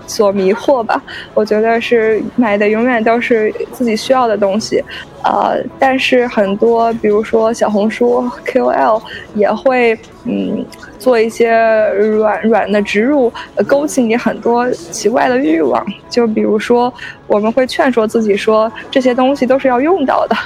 [0.06, 1.02] 所迷惑吧，
[1.34, 4.82] 我觉得是买的永远都是自己需要的东西，
[5.22, 9.02] 呃，但是很多，比如说小红书 KOL
[9.34, 10.64] 也会嗯
[10.98, 11.50] 做一些
[11.94, 13.32] 软软的植入，
[13.66, 15.84] 勾起你很多奇怪的欲望。
[16.08, 16.92] 就比如说，
[17.26, 20.36] 我们会劝说自己说这些东西都是要用到的，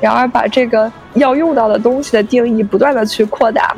[0.00, 3.74] 然而把这个要用到的东西的定义不断的去扩大。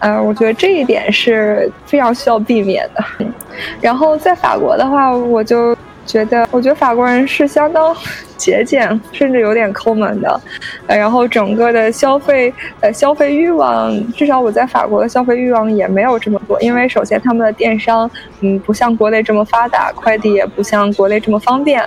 [0.00, 3.04] 嗯，我觉得这一点是非常需要避免的。
[3.80, 7.96] 然后在法国的话，我就觉得，我觉得法国人是相当
[8.36, 10.40] 节俭，甚至有点抠门的。
[10.86, 16.60] 呃，然后整个的消费，呃，消费欲望，至少我在法国的消费欲望也没有这么多。
[16.60, 18.08] 因为首先他们的电商，
[18.40, 21.82] 嗯，不像国内这么发达，快递也不像国内这么方便。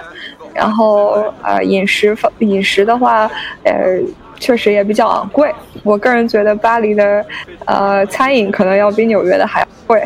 [0.54, 3.30] 然后，呃，饮食方饮食的话，
[3.64, 4.00] 呃。
[4.40, 7.26] 确实也比较昂贵，我个人觉得巴黎的，
[7.66, 10.02] 呃，餐饮可能要比纽约的还贵，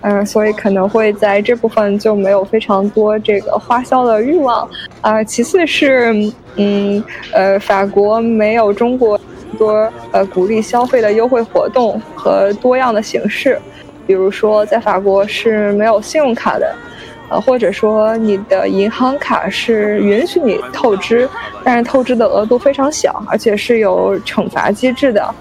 [0.00, 4.68] 嗯，所以可能会在这部分就没有非常多这个花销的欲望，
[5.00, 6.12] 啊，其次是，
[6.56, 9.18] 嗯，呃，法国没有中国
[9.56, 13.58] 多呃鼓励消费的优惠活动和多样的形式，
[14.06, 16.74] 比如说在法国是没有信用卡的。
[17.28, 21.28] 呃，或者说你的银行卡是允许你透支，
[21.64, 25.34] 但是透支的额度非常小，而且是有惩罚机制的，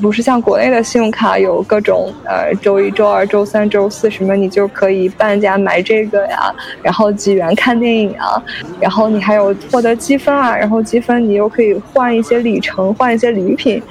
[0.00, 8.40] 不是像国内的信用卡有各种呃周一、周二、周三、周四什么你就可以半价买这个呀，然后几元看电影啊，
[8.80, 13.82] 然后你还有获得积分啊，然后积分你又可以换一些里程、换一些礼品，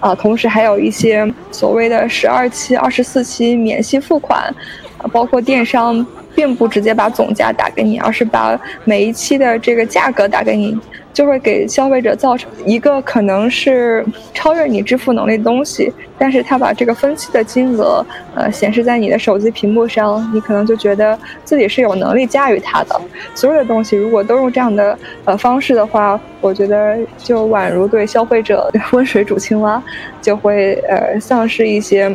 [0.00, 4.52] 啊，同时还有一些所谓的十二期、二十四期免息付款，
[4.98, 6.04] 啊，包括电商。
[6.36, 10.78] 并不直接把总价打给你，而是把每一期的这个价格打给你，
[11.14, 23.00] 就会给消费者造成一个可能是超越你支付能力的东西，但是他把这个分期的金额，呃，显示在你的手机屏幕上，你可能就觉得自己是有能力驾驭它的。
[23.34, 29.82] 所有的东西如果都用这样的呃方式的话，我觉得就宛如对消费者温水煮青蛙，
[30.20, 32.14] 就会呃丧失一些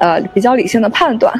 [0.00, 1.30] 呃比较理性的判断。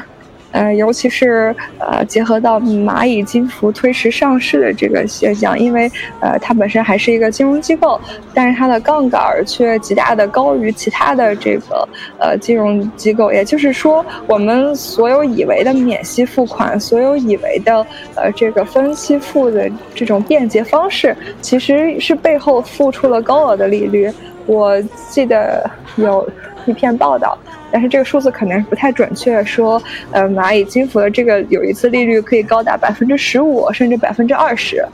[0.57, 5.87] 呃，尤其是呃，结合到蚂蚁金服推迟上市的这个现象，因为
[6.19, 8.01] 呃，它本身还是一个金融机构，
[8.33, 11.87] 但是它的杠杆却极大的高于其他的这个
[12.19, 13.31] 呃金融机构。
[13.31, 24.11] 也就是说，我们所有以为的免息付款，所有以为的呃这个分期付的这种便捷方式，其实是背后付出了高额的利率。
[24.47, 26.27] 我记得有
[26.67, 27.37] 一篇报道。
[27.69, 34.85] 但是这个数字可能不太准确，说，呃，蚂蚁金服的这个有一次利率可以高达百分之十五，甚至百分之二十，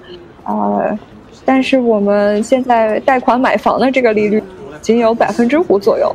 [0.43, 0.97] 呃，
[1.45, 4.41] 但是我们现在贷款买房的这个利率
[4.81, 6.13] 仅有百分之五左右，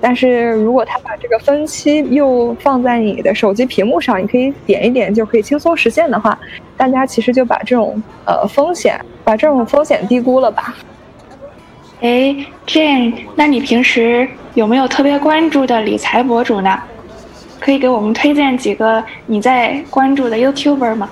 [0.00, 6.38] 但是如果他把这个分期又放在你的手机屏幕上，你可以点一点就可以轻松实现的话，
[6.76, 10.76] 大家其实就把这种呃风险，把这种风险低估了吧。
[12.04, 12.36] 哎
[12.66, 16.78] ，Jane，那你平时有没有特别关注的理财博主呢？
[17.58, 21.08] 可以给我们推荐几个你在关注的 YouTuber 吗？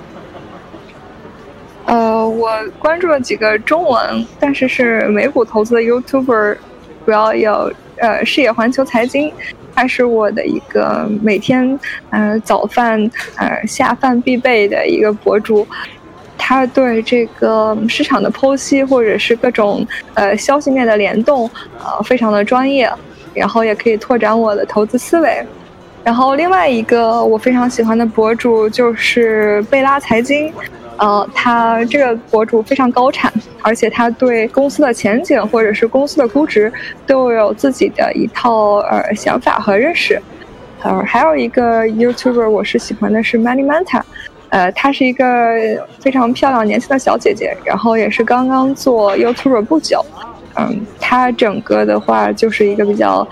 [1.86, 6.58] 呃，我关注了几个中文，但是是美股投资的 YouTuber，
[7.06, 9.32] 主要有呃视野环球财经，
[9.74, 15.66] 他是我的一个每天呃早饭呃下饭必备的一个博主。
[16.44, 22.90] 他对这个市场的剖析，或者是各种呃消息面的联动，呃，非常的专业，
[23.32, 25.46] 然后也可以拓展我的投资思维。
[26.02, 30.52] 然后另外一个我非常喜欢的博主就是贝拉财经，
[30.96, 36.70] 呃，他这个博主非常高产，而且他对公司的前景或者是公司的估值
[37.06, 40.20] 都有自己的一套呃想法和认识。
[40.82, 44.02] 呃，还有一个 YouTuber 我是喜欢的是 Money Manta。
[44.52, 45.24] 呃，她是一个
[45.98, 50.04] 非常漂亮年轻的小姐姐，然后也是刚刚做 YouTuber 不久。
[50.56, 53.26] 嗯，她整个的话就是一个比较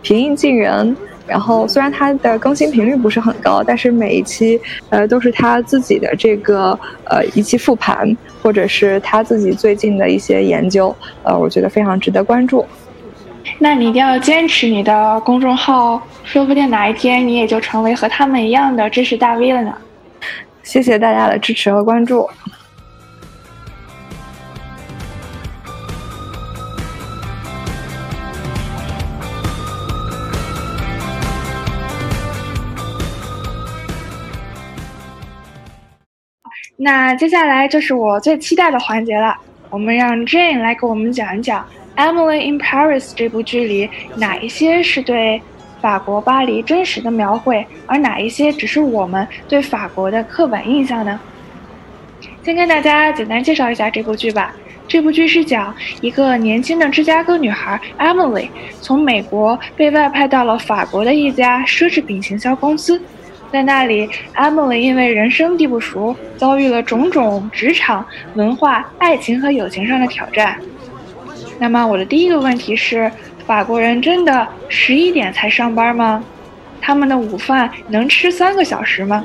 [0.00, 0.96] 平易近人，
[1.26, 6.78] 然后虽然她的更新频率不是很高，但是每一期呃都是她自己的这个
[7.10, 12.64] 呃一期复盘，或者是她自己最近的一些研究，呃，我觉得非常值得关注。
[13.58, 19.76] 那你一定要坚持你的公众号，说不定哪一天你也就成为和他们一样的知识大 V 了呢。
[20.64, 22.28] 谢谢大家的支持和关注。
[36.76, 39.36] 那接下来就是我最期待的环节了，
[39.70, 41.64] 我们让 Jane 来给我们讲一讲
[41.98, 45.40] 《Emily in Paris》这部剧里哪一些是对。
[45.84, 51.20] 法国巴黎真实的描绘，而哪一些只是我们对法国的刻板印象呢？
[52.42, 54.56] 先跟大家简单介绍一下这部剧吧。
[54.88, 58.48] 这部剧是讲一个年轻的芝加哥女孩 Emily
[58.80, 62.98] 从美国被外派到了法国的一家奢侈品行销公司，
[63.52, 70.58] 在那里，Emily 因为人生地不熟，遭遇了种种职场、文化、爱情和友情上的挑战。
[71.58, 73.12] 那么，我的第一个问题是。
[73.46, 76.22] 法国人真的十一点才上班吗？
[76.80, 79.24] 他们的午饭能吃三个小时吗？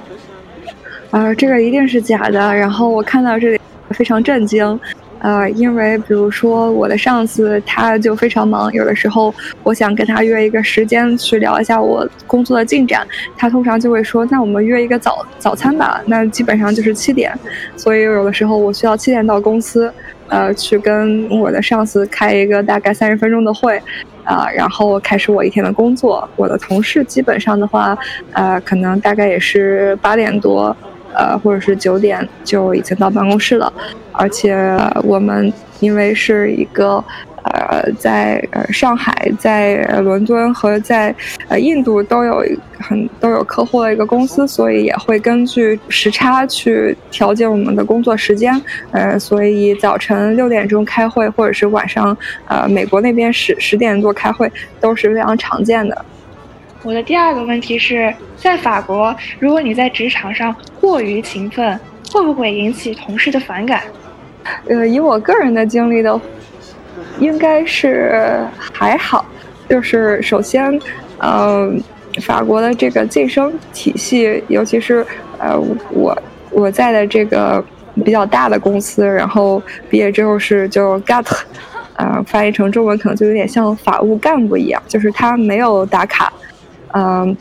[1.11, 2.53] 啊，这个一定是假的。
[2.55, 3.59] 然后我看到这里
[3.91, 4.79] 非常震惊，
[5.19, 13.05] 呃，因为比如说我的上司他就非常忙，有的时候我想跟他约一个时间去聊一下我工作的进展，
[13.37, 17.37] 他通常就会说那我们约一个早早餐吧，那基本上就是七点，
[17.75, 19.91] 所以有的时候我需要七点到公司。
[20.31, 23.81] 呃，去跟我的上司开一个大概三十分钟的会，
[24.23, 26.29] 啊，然后开始我一天的工作。
[26.35, 27.97] 我的同事基本上的话，
[28.33, 30.77] 呃，可能大概也是八点多，
[31.13, 33.71] 呃，或者是九点就已经到办公室了，
[34.11, 34.55] 而且
[35.03, 37.03] 我们因为是一个。
[37.41, 41.15] 呃，在呃上海、在伦敦和在
[41.47, 42.43] 呃印度都有
[42.77, 48.61] 很都有客户的一个公司，所以也会根据时差去调节我们的工作时间。
[48.91, 54.51] 呃，所以早晨六点钟开会，或者是晚上呃美国那边十十点多开会
[54.81, 56.05] 都是非常常见的。
[56.83, 61.79] 我的第二个问题是在法国，如果你在职场上过于勤奋，
[62.11, 63.83] 会不会引起同事的反感？
[64.67, 66.19] 呃，以我个人的经历的。
[67.19, 69.25] 应该是还好，
[69.69, 70.79] 就是首先，
[71.17, 71.81] 嗯，
[72.21, 75.05] 法国的这个晋升体系，尤其是
[75.37, 75.59] 呃
[75.91, 76.17] 我
[76.49, 77.63] 我在的这个
[78.05, 81.25] 比较大的公司，然后毕业之后是就 got，
[81.97, 86.31] 呃，翻译成中文可能就有点像法务干部一样，就是他没有打卡，
[86.93, 87.35] 嗯，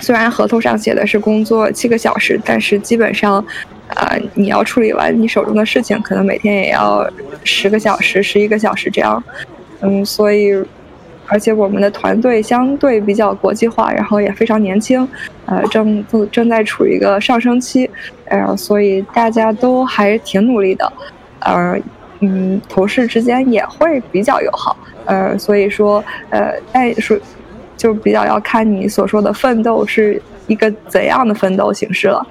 [0.00, 3.44] 虽然合同上写的是工作七个小时，但是基本上，
[3.88, 7.08] 呃，你要处理完你手中的事情，可能每天也要
[7.44, 9.22] 十个小时、十一个小时这样，
[9.80, 10.62] 嗯，所以。
[11.28, 15.08] 而且我们的团队相对比较国际化，然后也非常年轻，
[15.46, 17.88] 呃，正正在处于一个上升期，
[18.26, 20.92] 呃，所以大家都还挺努力的，
[21.38, 21.74] 呃，
[22.20, 24.76] 嗯，同事之间也会比较友好，
[25.06, 27.18] 呃，所以说，呃，但是
[27.82, 32.24] 就比较要看你所说的奋斗是一个怎样的奋斗形式了。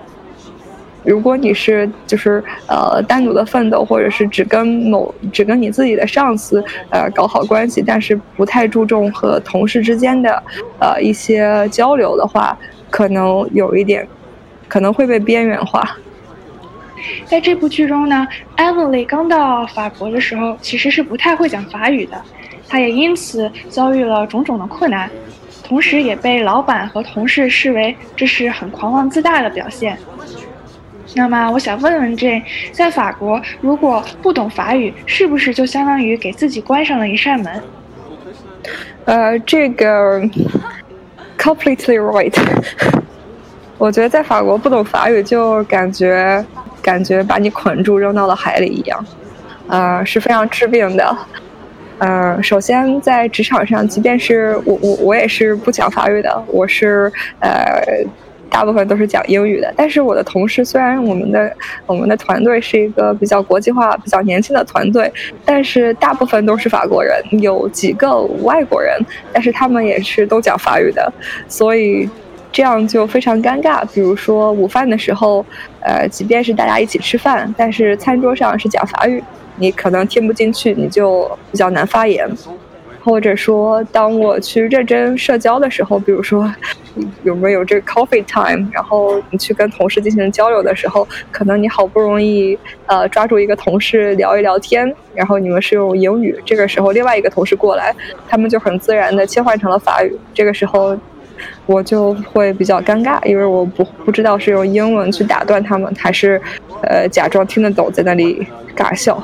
[1.03, 10.41] 如果你是就是呃单独的奋斗，或者是只跟某只跟你自己的上司呃搞好关系，但是不太注重和同事之间的
[10.79, 12.57] 呃一些交流的话，
[12.89, 14.07] 可能有一点
[14.69, 15.97] 可能会被边缘化。
[17.25, 18.25] 在这部剧中呢
[18.55, 22.21] ，Emily 刚到法国的时候其实是不太会讲法语的，
[22.69, 25.09] 她也因此遭遇了种种的困难，
[25.71, 29.97] 同时也被老板和同事视为这是很狂妄自大的表现。
[31.15, 32.43] 那么我想问问这，
[32.73, 37.63] 在法国，如果不懂法语，是不是就相当于给自己关上了一扇门？
[39.05, 40.19] 呃，这个
[41.37, 42.37] completely right。
[43.79, 46.45] 我觉得在法国不懂法语，就感觉
[46.81, 49.05] 感觉把你捆住扔到了海里一样，
[49.69, 51.17] 呃，是非常致命的。
[52.01, 57.49] 呃，首先在职场上，即便是我我我也是不讲法语的，我是呃。
[58.53, 61.49] 大部分都是讲英语的，但是我的同事虽然我们的
[61.85, 65.09] 我们的团队是一个比较国际化、比较年轻的团队，
[65.45, 68.99] 但是大部分都是法国人，有几个外国人，
[69.31, 71.09] 但是他们也是都讲法语的，
[71.47, 72.09] 所以
[72.51, 73.85] 这样就非常尴尬。
[73.93, 75.45] 比如说午饭的时候，
[75.79, 79.23] 呃，即便是大家一起吃饭，但是餐桌上是讲法语，
[79.61, 82.27] 你可能听不进去，你就比较难发言。
[83.03, 86.47] 或者说，当我去认真社交的时候，比如说
[87.23, 92.55] 有没有这个 coffee time，然后你去跟同事进行交流的时候，可能你好不容易
[92.85, 97.91] 呃抓住一个同事聊一聊天，然后你们是用英语，这个时候另外一个同事过来，
[98.29, 100.95] 他们就很自然的切换成了法语，这个时候
[101.65, 106.39] 我就会比较尴尬，因为我不不知道是用英文去打断他们，还是
[106.83, 108.45] 呃假装听得懂在那里
[108.75, 109.19] 尬笑。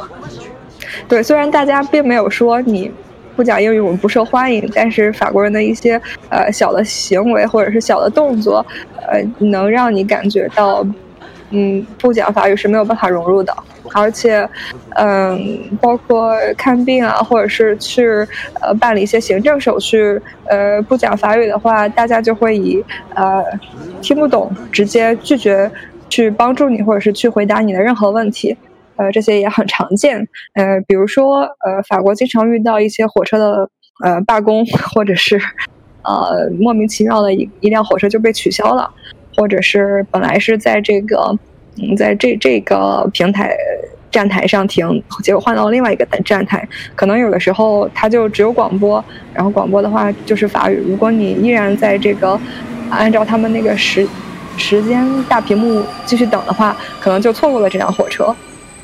[1.07, 2.91] 对，虽然大家并没有说你。
[3.35, 4.67] 不讲英语，我们不受欢迎。
[4.73, 8.65] 但是法国人的一些呃小的行为或者是小的动作，
[9.07, 10.83] 呃，能让你感觉到，
[11.51, 13.55] 嗯，不讲法语是没有办法融入的。
[13.93, 14.49] 而且，
[14.95, 18.07] 嗯，包括看病啊，或者是去
[18.59, 22.83] 呃办理一些行政手续，呃，不讲法语的话，大家就会以
[23.13, 23.43] 呃
[24.01, 25.69] 听不懂直接拒绝
[26.09, 28.57] 去帮助你，或者是去回答你的任何问题。
[28.97, 30.27] 呃，这些也很常见。
[30.53, 33.69] 呃，比如说，呃，法国经常遇到一些火车的
[34.03, 35.39] 呃罢工， 或者是
[36.03, 38.89] 呃莫名其妙的一一辆火车就被取消了，
[39.35, 41.37] 或者是本来是在这个
[41.77, 43.55] 嗯在这这个平台
[44.09, 46.67] 站台上停，结果换到另外一个站台。
[46.95, 50.83] 可能有的时候它就只有广播，然后广播的话就是法语。
[50.87, 52.39] 如果你依然在这个
[52.89, 54.07] 按照他们那个时
[54.55, 58.35] 时间大屏幕继续等的话，可能就错过了这辆火车。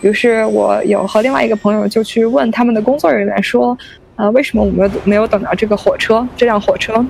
[0.03, 3.75] 于是我有和另外一个朋友就去问他们的工作人员说，
[4.17, 6.27] 呃，为什么我们没有等到这个火车？
[6.35, 7.03] 这辆火车，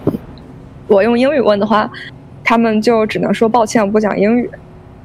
[0.88, 1.90] 我用英语问的话，
[2.44, 4.50] 他们就只能说抱歉，我不讲英语。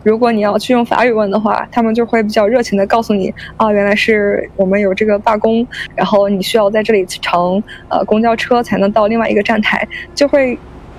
[0.04, 5.66] 如果你要去用法语问的话，他们就会比较热情的告诉你，啊，原来是我们有这个罢工，
[5.96, 10.56] 然后你需要在这里乘呃公交车才能到另外一个站台，就会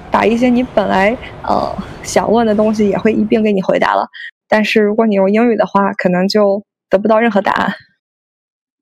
[0.09, 1.71] 把一些你本来呃
[2.01, 4.07] 想问的东西也会一并给你回答了。
[4.49, 7.73] 但是如果你用英语的话，可能就得不到任何答案。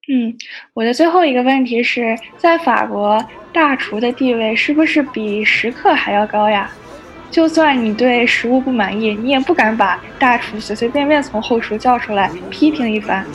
[0.10, 0.34] 嗯，
[0.74, 6.72] 我的最后一个问题是在法国，大厨的地位是不是比食客还要高呀？
[7.30, 13.26] 就算你对食物不满意，你也不敢把大厨随随便便从后厨叫出来批评一番。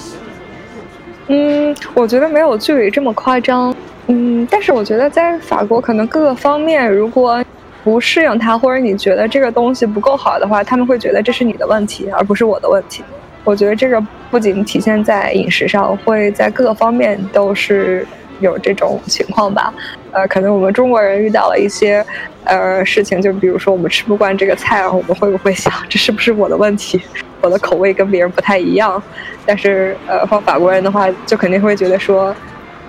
[1.29, 3.75] 嗯，我觉得没有剧里这么夸张。
[4.07, 7.45] 嗯，但是我觉得在法国，可能各个方面，如果
[7.85, 13.05] 不适应它，或者你觉得这个东西不够好的话，他们会觉得这是你的问题，而不是我的问题。
[13.45, 18.07] 我觉得这个不仅体现在饮食上，会在各个方面都是
[18.41, 19.73] 有这种情况吧。
[20.13, 22.05] 呃，可能我们中国人遇到了一些
[22.45, 27.01] 呃事情，就比如说我们吃不惯这个菜，我们会不会想这是不是我的问题？
[27.41, 29.03] 我的口味跟别人不太一样。
[29.45, 32.35] 但是呃，放法国人的话，就肯定会觉得说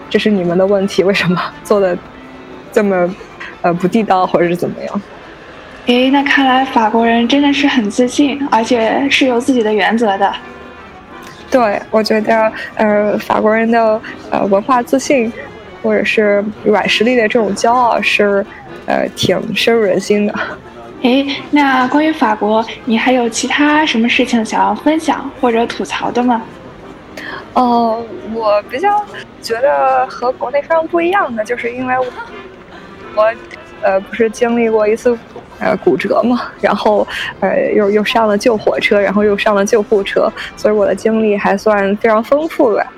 [0.09, 1.97] 这是你们的问题，为什么做的
[2.71, 3.15] 这么
[3.61, 5.01] 呃不地道，或者是怎么样？
[5.87, 10.33] 诶，那看来法国人真的是很自信，而且是有自己的原则的。
[11.51, 13.99] 对，我觉得呃，法国人的
[14.31, 15.31] 呃文化自信，
[15.81, 18.45] 或者是软实力的这种骄傲是
[18.85, 20.33] 呃挺深入人心的。
[21.01, 26.41] 诶，那关于法国，你还有其他什么事情想要分享或者吐槽的吗？
[27.53, 28.01] 哦，
[28.33, 29.03] 我比较
[29.41, 32.05] 觉得和国内非常不一样的，就是因为我
[33.15, 33.33] 我
[33.83, 35.17] 呃不是经历过一次
[35.59, 37.07] 呃骨折嘛，然后
[37.39, 42.93] 呃又又上了救火车，然后又上了救护车，所以我的经历还算非常丰富吧。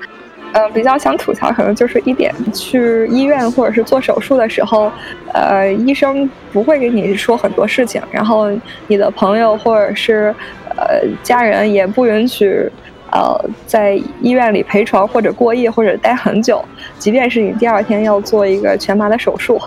[0.52, 4.90] 呃，比较想吐槽可能就是一点，去医院或者是做手术的时候，
[5.34, 8.50] 呃，医生不会给你说很多事情，然后
[8.86, 10.34] 你的朋友或者是
[10.76, 12.70] 呃家人也不允许。
[13.12, 16.62] 呃，在医院里陪床或者过夜或者待很久，
[16.98, 19.58] 即便是你第二天要做一个全麻的手术，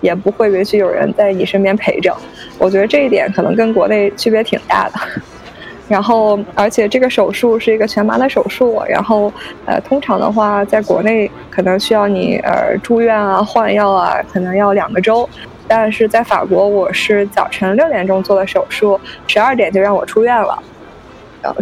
[0.00, 2.14] 也不会允许有人在你身边陪着。
[2.58, 4.94] 我觉得这一点可能跟国内区别挺大的。
[5.88, 9.32] 然后，而且这个手术是一个全麻的手术，然后
[9.64, 15.28] 呃，通常的话，在国内可能需要你呃住院啊、换药啊，可能要两个周。
[15.68, 20.60] 但是在法国，我是早晨六点钟做的手术，十二点就让我出院了。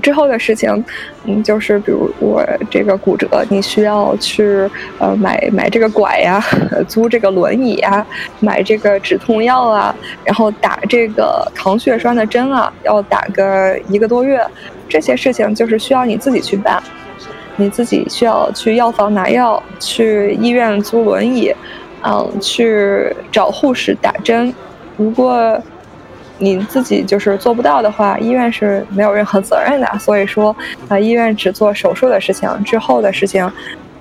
[0.02, 0.84] 之后的事情，
[1.24, 4.68] 嗯，就是比如我这个骨折，你需要去
[4.98, 6.44] 呃买买这个拐呀，
[6.86, 8.06] 租这个轮椅呀，
[8.40, 14.40] 买这个止痛药啊，然后打这个抗血栓的针啊，要打个一个多月，
[14.88, 16.82] 这些事情就是需要你自己去办，
[17.56, 21.54] 你自己需要去药房拿药，去医院租轮椅，
[22.02, 24.54] 嗯，去找护士打针，
[24.96, 25.60] 如果。
[26.38, 29.86] 你自己就是做不到的话，医院是没有任何责任的。
[29.98, 30.54] 所以说，
[30.88, 33.44] 啊，医院只做手术的事情，之后的事情，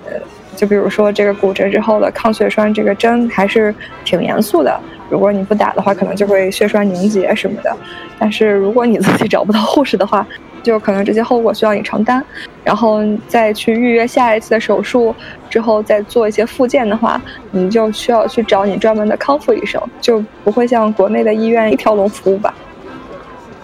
[0.06, 0.12] 呃，
[0.56, 3.74] 就比如说这个骨折之后的抗血栓这个针还是
[4.04, 4.80] 挺严肃的。
[5.08, 7.76] 如果你不打的话，可能就会血栓凝结什么的。
[8.18, 10.26] 但是如果你自己找不到护士的话，
[10.64, 12.24] 就可能这些后果需要你承担，
[12.64, 15.14] 然后再去预约下一次的手术，
[15.48, 17.20] 之后再做一些复健的话，
[17.52, 22.52] 你就需要去找你专门的康复医生，就不会像国内的医院一条龙服务吧。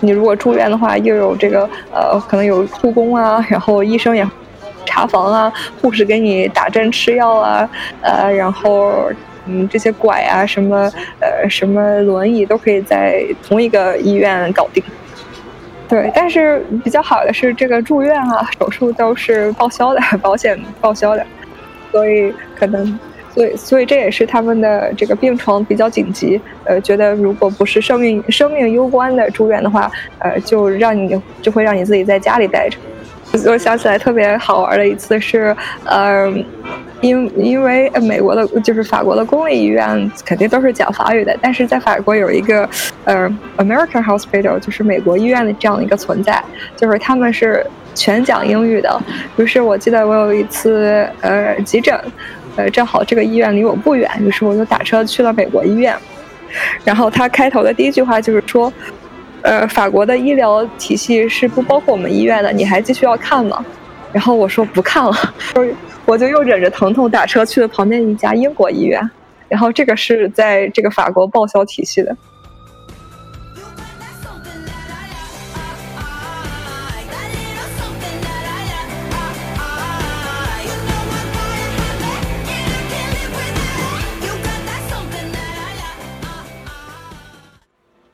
[0.01, 4.27] 你如果住院的话，又有这个呃，可能有护工啊，然后医生也
[4.87, 7.69] 查房啊，护士给你打针吃药啊，
[8.03, 9.11] 呃，然后
[9.47, 14.83] 嗯，这些拐啊，什么呃，什么轮椅都可以在同一个医院搞定。
[15.91, 21.27] 对，但是比较好的是这个住院啊、手术都是报销的， 保险报销的，
[21.91, 22.99] 所以可能，
[23.35, 32.79] 所以所以这也是他们的这个病床比较紧急，呃，觉得如果不是生命生命攸关的住院的话，呃，就让你就会让你自己在家里待着。
[33.51, 36.33] 我想起来特别好玩的一次是，呃。
[37.01, 42.69] 因因为美国的，就是法国的公立医院肯定都是讲法语的，但是在法国有一个
[43.05, 46.43] 呃 American Hospital，就是美国医院的这样的一个存在，
[46.77, 49.01] 就是他们是全讲英语的。
[49.37, 51.99] 于是我记得我有一次呃急诊，
[52.57, 55.97] 呃正好这个医院离我不远，于是我就打车去了美国医院。
[56.85, 58.73] 然后他开头的第一句话就是说，
[59.43, 63.65] 呃法国的医疗体系是不包括我们医院的，你还继续要看吗？
[64.13, 65.13] 然后我说不看了。
[65.39, 65.65] 说
[66.07, 69.09] 我就又忍着疼痛打车去了旁边一家英国医院，
[69.49, 72.17] 然后这个是在这个法国报销体系的。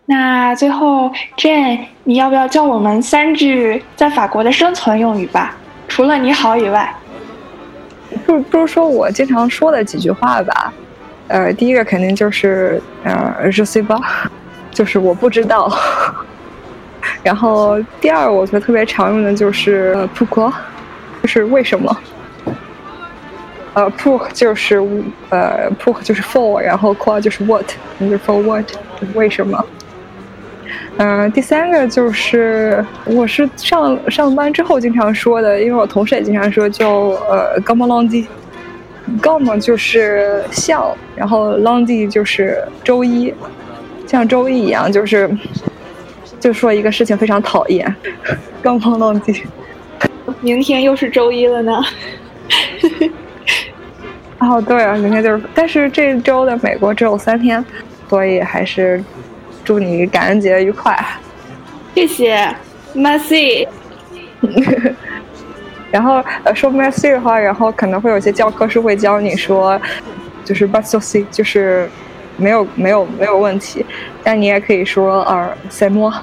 [0.08, 5.56] 那最后，Jane，你要不要教我们三句在法国的生存用语吧？
[5.88, 6.94] 除了你好以外。
[8.24, 10.72] 不不如说我经常说的几句话吧，
[11.28, 14.00] 呃，第一个肯定就是呃，je sais pas，
[14.70, 15.70] 就是我不知道。
[17.22, 20.52] 然后第二，我觉得特别常用的就是 pourquoi，
[21.22, 21.96] 就是为什么。
[23.74, 24.78] 呃，pour 就是
[25.28, 27.66] 呃，pour 就是 for，然后 quoi 就是 what，
[28.00, 28.64] 就是 for what，
[29.14, 29.62] 为什么。
[30.98, 38.28] 嗯，第三个就是我是上上班之后经常说的，因为我同事也经常说，就呃 g o m o l o n g i
[39.20, 43.32] g o m 就是笑，然后 l o n g i 就是周一，
[44.06, 45.30] 像周一一样，就是
[46.40, 47.94] 就说一个事情非常讨厌
[48.62, 49.42] g o m o l o n g i
[50.40, 51.80] 明天又是周一了呢。
[54.38, 57.64] 哦，对啊，明天就是，但是这周的美国只有三天，
[58.08, 59.02] 所以还是。
[59.66, 60.96] 祝你感恩节愉快，
[61.92, 62.54] 谢谢
[62.94, 63.66] ，Merci。
[65.90, 69.80] 然后呃说 Merci 的话，然后可能会有些教科书会教你说，
[70.44, 71.90] 就是 But so see，就是
[72.36, 73.84] 没有没有没有问题。
[74.22, 76.14] 但你也可以说呃 s e moi，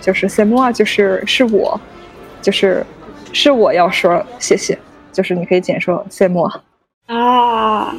[0.00, 1.80] 就是 s e moi，就是是我，
[2.40, 2.86] 就是
[3.32, 4.78] 是我要说谢谢，
[5.12, 6.48] 就是你可以简说谢幕
[7.06, 7.94] 啊。